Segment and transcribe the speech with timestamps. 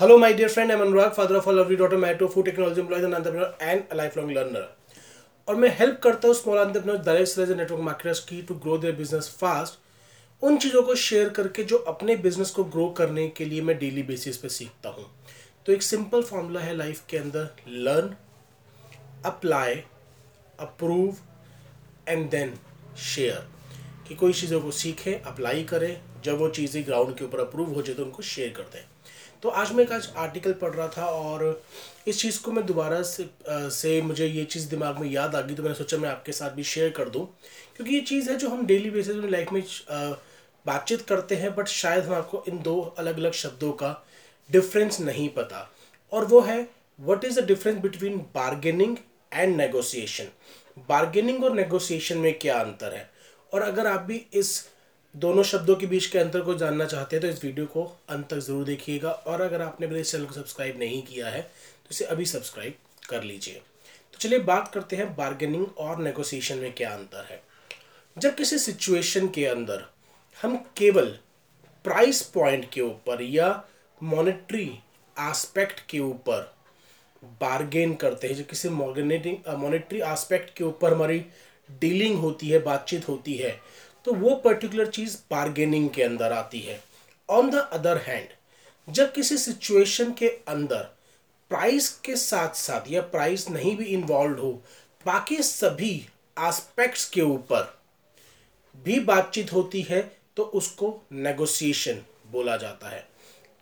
[0.00, 0.70] Hello, my dear friend.
[0.70, 4.66] I'm Anurag, father of a lovely daughter, married to a food technology employee, an entrepreneur.
[5.48, 9.28] और मैं help करता हूँ small entrepreneur direct network marketers की to grow their business
[9.40, 9.78] fast
[10.42, 14.02] उन चीज़ों को share करके जो अपने बिज़नेस को ग्रो करने के लिए मैं डेली
[14.12, 15.10] बेसिस पे सीखता हूँ
[15.66, 18.14] तो एक सिंपल फॉर्मूला है लाइफ के अंदर learn
[19.26, 19.82] apply
[20.60, 21.16] approve
[22.08, 22.54] and then
[23.08, 23.46] share
[24.08, 25.94] कि कोई चीज़ों को सीखें अप्लाई करें
[26.24, 28.84] जब वो चीज़ें ग्राउंड के ऊपर अप्रूव हो जाए तो उनको शेयर कर दें।
[29.42, 31.62] तो आज मैं एक आज आर्टिकल पढ़ रहा था और
[32.08, 35.40] इस चीज़ को मैं दोबारा से आ, से मुझे ये चीज़ दिमाग में याद आ
[35.40, 37.24] गई तो मैंने सोचा मैं आपके साथ भी शेयर कर दूँ।
[37.76, 39.62] क्योंकि ये चीज़ है जो हम डेली बेसिस में लाइफ में
[40.66, 43.92] बातचीत करते हैं बट शायद हम आपको इन दो अलग अलग शब्दों का
[44.50, 45.68] डिफरेंस नहीं पता।
[46.12, 46.58] और वो है
[46.98, 48.96] what is the difference between bargaining
[49.32, 50.28] and negotiation
[50.88, 53.08] bargaining और नेगोशिएशन में क्या अंतर है?
[53.52, 54.50] और अगर आप भी इस
[55.20, 58.28] दोनों शब्दों के बीच के अंतर को जानना चाहते हैं तो इस वीडियो को अंत
[58.30, 62.04] तक ज़रूर देखिएगा। और अगर आपने मेरे चैनल को सब्सक्राइब नहीं किया है तो इसे
[62.06, 62.74] अभी सब्सक्राइब
[63.08, 67.40] कर लीजिए। तो चलिए बात करते हैं बार्गेनिंग और नेगोशिएशन में क्या अंतर है।
[68.16, 69.84] जब किसी सिचुएशन के अंदर
[70.38, 71.06] हम केवल
[71.84, 73.48] प्राइस पॉइंट के ऊपर या
[74.00, 74.66] मॉनेटरी
[75.16, 76.52] एस्पेक्ट के ऊपर
[77.40, 81.24] बार्गेन करते हैं जो किसी मॉनेटरी एस्पेक्ट के ऊपर हमारी
[81.70, 83.50] डीलिंग होती है, बातचीत होती है
[84.04, 86.80] तो वो पर्टिकुलर चीज़ बार्गेनिंग के अंदर आती है।
[87.28, 88.28] ऑन द अदर हैंड
[88.88, 90.82] जब किसी सिचुएशन के अंदर
[91.50, 94.52] प्राइस के साथ साथ या प्राइस नहीं भी इन्वॉल्व हो,
[95.06, 95.94] बाकी सभी
[96.40, 97.74] एस्पेक्ट्स के ऊपर
[98.84, 100.00] भी बातचीत होती है
[100.36, 103.06] तो उसको नेगोशिएशन बोला जाता है।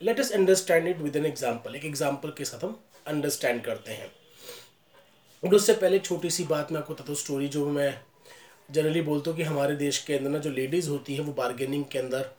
[0.00, 4.10] Let us understand it with an example एक एग्ज़ाम्पल के साथ हम अंडरस्टैंड करते हैं।
[5.42, 7.90] और उससे पहले छोटी सी बात मैं आपको बताता हूँ स्टोरी जो मैं
[8.68, 11.84] जनरली बोलते हो कि हमारे देश के अंदर ना जो लेडीज़ होती है, वो बार्गेनिंग
[11.92, 12.30] के अंदर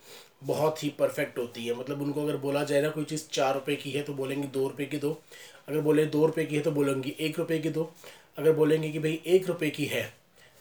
[0.43, 3.75] बहुत ही परफेक्ट होती है। मतलब उनको अगर बोला जाए ना कोई चीज़ चार रुपये
[3.75, 5.11] की है तो बोलेंगे दो रुपये की दो,
[5.69, 7.91] अगर बोले दो रुपये की है तो बोलेंगी एक रुपये की दो,
[8.37, 10.03] अगर बोलेंगे कि भाई एक रुपये की है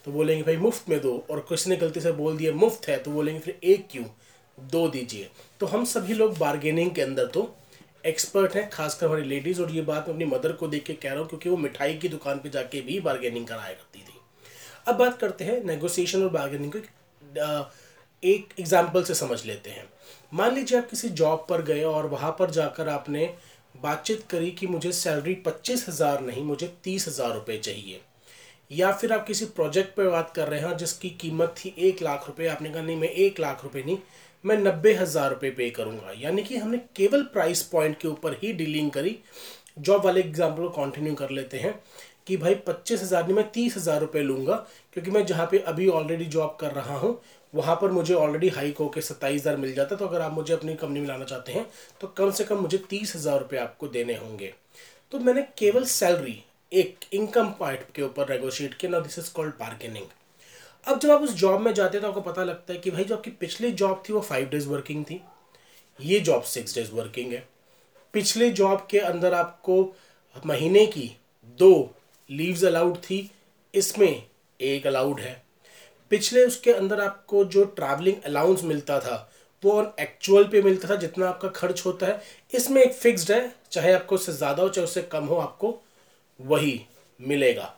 [0.05, 2.97] तो बोलेंगे भाई मुफ़्त में दो, और किसी ने गलती से बोल दिया मुफ़्त है
[2.97, 4.05] तो बोलेंगे फिर एक क्यों?
[4.57, 5.29] दो दीजिए।
[5.59, 7.49] तो हम सभी लोग बार्गेनिंग के अंदर तो
[8.05, 11.09] एक्सपर्ट हैं, खासकर हमारी लेडीज़ और ये बात मैं अपनी मदर को देख के कह
[11.09, 14.08] रहा हूँ, क्योंकि वो मिठाई की दुकान पे जाके भी बार्गेनिंग कराया करती थी।
[14.89, 16.79] अब बात करते हैं नेगोशिएशन और बार्गेनिंग को।
[18.23, 19.87] एक एग्ज़ाम्पल से समझ लेते हैं।
[20.33, 23.33] मान लीजिए आप किसी जॉब पर गए और वहाँ पर जाकर आपने
[23.75, 28.01] बातचीत करी कि मुझे सैलरी पच्चीस हज़ार नहीं, मुझे तीस हज़ार रुपये चाहिए।
[28.71, 32.27] या फिर आप किसी प्रोजेक्ट पर बात कर रहे हैं जिसकी कीमत थी एक लाख
[32.27, 33.97] रुपये आपने कहा, नहीं, मैं एक लाख रुपए नहीं,
[34.43, 38.51] मैं नब्बे हज़ार रुपये पे करूँगा। यानी कि हमने केवल प्राइस पॉइंट के ऊपर ही
[38.53, 39.17] डीलिंग करी।
[39.79, 41.73] जॉब वाले एग्ज़ाम्पल को कंटिन्यू कर लेते हैं।
[42.27, 44.55] कि भाई पच्चीस हज़ार नहीं, मैं तीस हज़ार रुपये लूँगा,
[44.93, 47.19] क्योंकि मैं जहाँ पे अभी ऑलरेडी जॉब कर रहा हूँ,
[47.53, 50.53] वहाँ पर मुझे ऑलरेडी हाई को के सत्ताईस हज़ार मिल जाता तो अगर आप मुझे
[50.53, 51.65] अपनी कंपनी में लाना चाहते हैं
[52.01, 54.53] तो कम से कम मुझे तीस हज़ार रुपये आपको देने होंगे।
[55.11, 56.37] तो मैंने केवल सैलरी
[56.71, 60.05] एक इनकम पॉइंट के ऊपर नेगोशिएट किया ना दिस इज़ कॉल्ड बार्गेनिंग
[60.85, 63.03] अब जब आप उस जॉब में जाते हैं तो आपको पता लगता है कि भाई
[63.03, 65.21] जो आपकी पिछली जॉब थी, वो फाइव डेज़ वर्किंग थी।
[65.99, 67.47] ये जॉब सिक्स डेज़ वर्किंग है।
[68.13, 69.81] पिछले जॉब के अंदर आपको
[70.43, 71.11] महीने की
[71.59, 71.71] दो
[72.29, 73.29] लीव्स अलाउड थी,
[73.73, 74.23] इसमें
[74.59, 75.41] एक अलाउड है।
[76.11, 79.31] पिछले उसके अंदर आपको जो ट्रैवलिंग अलाउंस मिलता था,
[79.63, 82.21] वो ऑन एक्चुअल पे मिलता था, जितना आपका खर्च होता है।
[82.53, 85.79] इसमें एक फिक्स्ड है, चाहे आपको उससे ज़्यादा हो, चाहे उससे कम हो, आपको
[86.39, 86.81] वही
[87.19, 87.75] मिलेगा।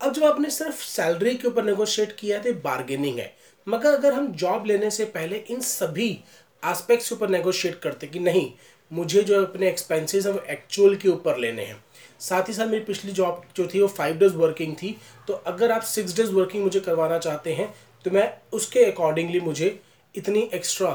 [0.00, 3.32] अब जब आपने सिर्फ़ सैलरी के ऊपर नेगोशिएट किया है तो बार्गेनिंग है।
[3.66, 6.18] मगर अगर हम जॉब लेने से पहले इन सभी
[6.62, 8.50] आस्पेक्ट्स के ऊपर नेगोशिएट करते कि नहीं,
[8.90, 11.84] मुझे जो अपने एक्सपेंसेस हैं, वो एक्चुअल के ऊपर लेने हैं।
[12.22, 14.96] साथ ही साथ मेरी पिछली जॉब जो थी वो फाइव डेज़ वर्किंग थी।
[15.28, 17.72] तो अगर आप सिक्स डेज़ वर्किंग मुझे करवाना चाहते हैं
[18.04, 19.78] तो मैं उसके अकॉर्डिंगली मुझे
[20.14, 20.90] इतनी एक्स्ट्रा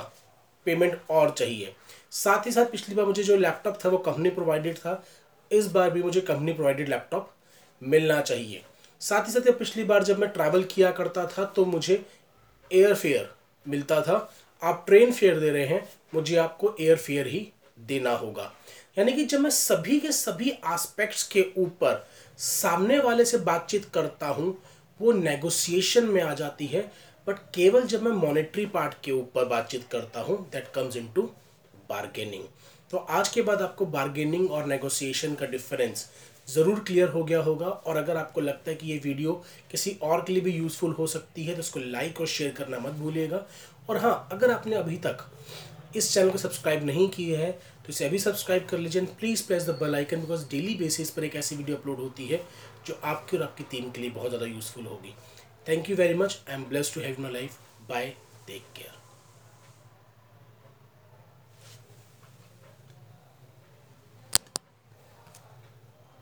[0.66, 1.74] पेमेंट और चाहिए।
[2.12, 5.04] साथ ही साथ पिछली बार मुझे जो लैपटॉप था वो कंपनी प्रोवाइडेड था,
[5.52, 7.32] इस बार भी मुझे कंपनी प्रोवाइडेड लैपटॉप
[7.82, 8.62] मिलना चाहिए।
[9.02, 12.06] साथ ही साथ पिछली बार जब मैं ट्रैवल किया करता था तो मुझे
[12.72, 13.30] एयर फेयर
[13.66, 14.18] मिलता था।
[14.62, 17.48] आप ट्रेन फेयर दे रहे हैं, मुझे आपको एयर फेयर ही
[17.88, 18.52] देना होगा।
[18.97, 22.05] यानी कि जब मैं सभी के सभी एस्पेक्ट्स के ऊपर
[22.40, 24.58] सामने वाले से बातचीत करता हूँ,
[24.99, 26.82] वो नेगोशिएशन में आ जाती है।
[27.28, 31.22] बट केवल जब मैं मॉनेटरी पार्ट के ऊपर बातचीत करता हूँ that comes in to
[31.90, 32.44] bargaining
[32.91, 36.08] तो आज के बाद आपको बार्गेनिंग और नेगोशिएशन का डिफरेंस
[36.47, 39.34] ज़रूर क्लियर हो गया होगा। और अगर आपको लगता है कि ये वीडियो
[39.72, 42.79] किसी और के लिए भी यूज़फुल हो सकती है तो उसको लाइक और शेयर करना
[42.79, 43.46] मत भूलिएगा।
[43.90, 45.26] और हाँ अगर आपने अभी तक
[45.96, 47.52] इस चैनल को सब्सक्राइब नहीं किया है
[47.87, 51.09] तो इसे अभी सब्सक्राइब कर लीजिए and please press the bell icon because daily basis
[51.09, 52.41] पर एक ऐसी वीडियो अपलोड होती है
[52.87, 55.13] जो आपकी और आपकी टीम के लिए बहुत ज़्यादा यूज़फुल होगी।
[55.67, 57.57] Thank you very much I am bless to have my life
[57.89, 58.13] bye
[58.47, 59.07] take care